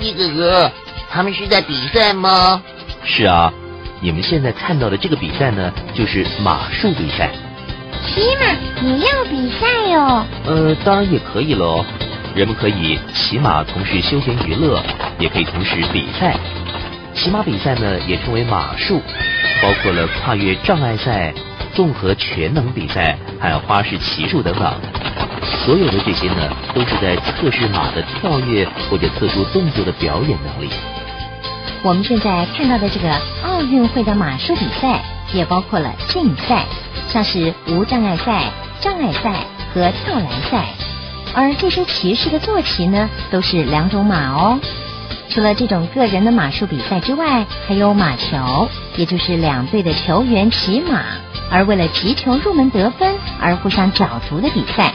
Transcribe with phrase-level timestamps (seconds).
[0.00, 0.72] 一个人，
[1.10, 2.62] 他们是在比赛吗？
[3.04, 3.52] 是啊，
[4.00, 7.30] 你们现在看到的这个比赛呢，就是马术比赛。
[8.06, 8.46] 骑马
[8.82, 10.26] 也要比赛哟？
[10.46, 11.84] 呃，当然也可以喽。
[12.34, 14.82] 人们可以骑马从事休闲娱乐，
[15.18, 16.36] 也可以同时比赛。
[17.14, 19.02] 骑马比赛呢，也称为马术，
[19.60, 21.34] 包括了跨越障碍赛、
[21.74, 24.80] 综合全能比赛，还有花式骑术等等。
[25.68, 30.70] 所有的这些呢，都是在测试马的跳跃或者特殊动作的表演能力。
[31.82, 33.12] 我们现在看到的这个
[33.44, 35.02] 奥运会的马术比赛，
[35.34, 36.64] 也包括了竞赛，
[37.10, 38.44] 像是无障碍赛、
[38.80, 39.40] 障碍赛
[39.74, 40.64] 和跳栏赛。
[41.34, 44.58] 而这些骑士的坐骑呢，都是两种马哦。
[45.28, 51.02] 除了这种个人的马术比赛之外，还有马球，也就是两队的球员骑马，
[51.50, 54.94] 而为了击球入门得分而互相角逐的比赛。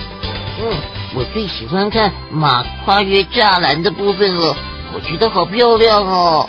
[0.66, 0.72] 嗯，
[1.14, 4.56] 我最喜欢看马跨越栅栏的部分了，
[4.94, 6.48] 我觉得好漂亮哦。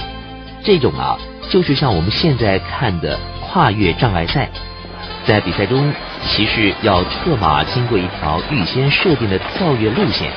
[0.62, 1.19] 这种啊，
[1.51, 4.48] 就是像我们现在看的跨越障碍赛，
[5.27, 5.92] 在比赛中，
[6.25, 10.31] 骑士要策马经过一条预先设定的跳跃路线。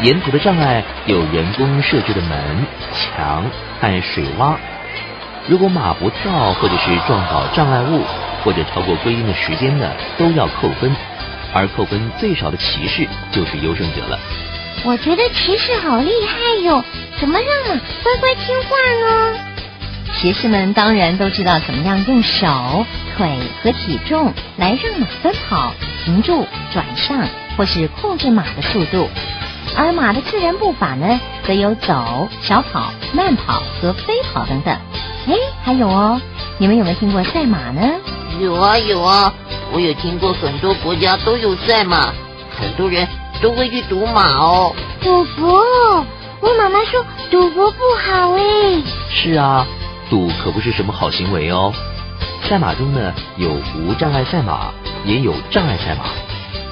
[0.00, 3.44] 沿途的障碍有人工设置的门、墙
[3.82, 4.54] 和水洼。
[5.46, 8.00] 如果马不跳，或者是撞倒障碍物，
[8.42, 10.90] 或者超过规定的时间呢，都要扣分。
[11.54, 14.18] 而扣分最少的骑士就是优胜者了。
[14.84, 16.84] 我觉得骑士好厉害哟！
[17.18, 19.38] 怎么让马乖乖听话呢？
[20.16, 22.84] 骑士们当然都知道怎么样用手、
[23.16, 25.72] 腿和体重来让马奔跑、
[26.04, 29.08] 停住、转向，或是控制马的速度。
[29.76, 34.76] 而马的自然步伐呢，则有走、小跑、慢跑和飞跑等等。
[35.26, 36.20] 哎，还有哦，
[36.58, 37.80] 你们有没有听过赛马呢？
[38.40, 39.32] 有啊有啊，
[39.74, 42.12] 我也听过很多国家都有赛马，
[42.56, 43.08] 很多人
[43.42, 44.72] 都会去赌马哦。
[45.02, 45.60] 赌博？
[46.40, 48.80] 我妈妈说赌博不好哎。
[49.10, 49.66] 是啊，
[50.08, 51.74] 赌可不是什么好行为哦。
[52.48, 54.72] 赛马中呢，有无障碍赛马，
[55.04, 56.04] 也有障碍赛马。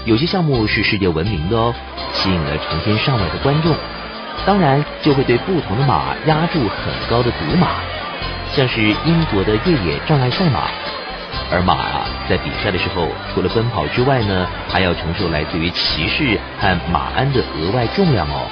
[0.05, 1.75] 有些项目是世界闻名的哦，
[2.13, 3.75] 吸引了成千上万的观众，
[4.47, 7.67] 当然就会对不同的马压注很高的赌马，
[8.55, 10.69] 像是英国的越野障碍赛马，
[11.51, 18.47] 而马啊在比赛的时候，除了奔跑之外呢，还要承受来自于骑士和马鞍的额外重量哦。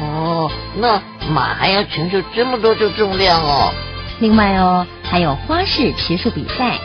[0.00, 1.00] 哦，那
[1.30, 3.72] 马还要承受这么多的重量哦。
[4.20, 6.78] 另外哦，还有花式骑术比赛。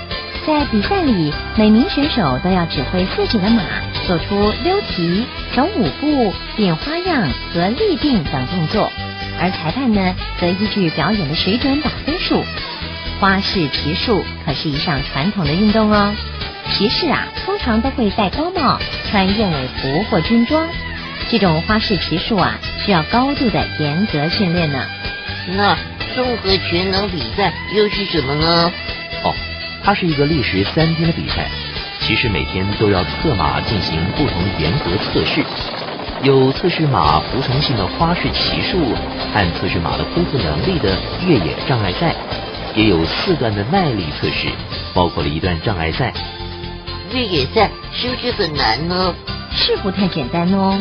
[0.46, 3.63] 在比赛里，每名选手都要指挥自己的马
[4.06, 5.25] 做出溜蹄、
[5.56, 8.91] 走舞步、变花样和立定等动作，
[9.40, 12.44] 而裁判呢，则依据表演的水准打分数。
[13.23, 16.13] 花式骑术可是一项传统的运动哦，
[16.73, 18.78] 骑士啊，通常都会戴高帽、
[19.09, 20.67] 穿燕尾服或军装。
[21.29, 24.85] 这种花式骑术啊，需要高度的严格训练呢。
[25.56, 25.78] 那
[26.13, 28.69] 综合全能比赛又是什么呢？
[29.23, 29.34] 哦。
[29.85, 31.47] 它是一个历时三天的比赛，
[32.01, 35.41] 骑士每天都要策马进行不同严格测试，
[36.23, 38.94] 有测试马服从性的花式骑术
[39.34, 42.13] 和测试马的恢复能力的越野障碍赛，
[42.75, 44.47] 也有四段的耐力测试，
[44.94, 46.13] 包括了一段障碍赛。
[47.13, 49.13] 越野赛是不是很难呢？
[49.51, 50.79] 是不太简单哦。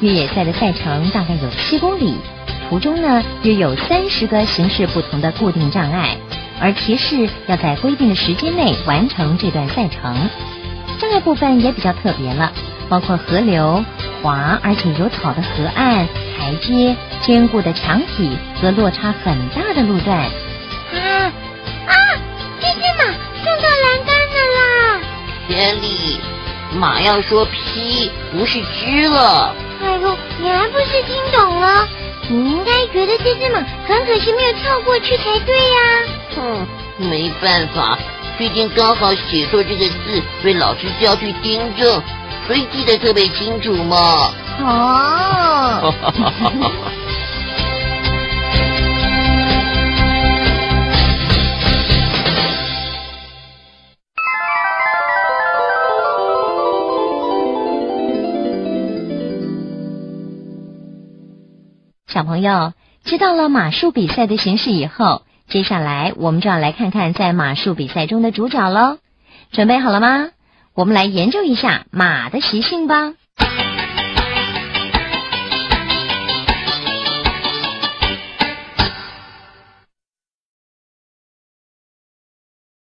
[0.00, 2.16] 越野赛的赛程大概有七公里，
[2.68, 6.16] 途中呢约有三十个形式不同的固定障碍。
[6.60, 10.28] 而骑士要在规定的时间内完成这段赛程，
[10.98, 12.52] 障碍部分也比较特别了，
[12.88, 13.84] 包括河流、
[14.20, 20.28] 滑而且有草的河岸、台阶、坚固的墙体和落差很大的路段。
[25.48, 25.54] 啦！
[25.54, 26.20] 田里，
[26.74, 29.54] 马要说劈，不是支了。
[29.82, 31.88] 哎呦，你还不是听懂了？
[32.28, 35.80] 你应该觉得这只马很可惜没有跳过去才对呀。
[36.36, 36.66] 哼，
[36.98, 37.98] 没办法，
[38.36, 42.02] 最近刚好写错这个字，被老师叫去订正，
[42.46, 44.30] 所以记得特别清楚嘛。
[44.60, 45.94] 哦。
[62.18, 62.72] 小朋友
[63.04, 65.22] 知道了马术比赛的形式以后。
[65.46, 68.98] 接下来，我们就要来看看在马术比赛中的主角喽。
[69.52, 70.30] 准备好了吗？
[70.74, 73.14] 我们来研究一下马的习性吧。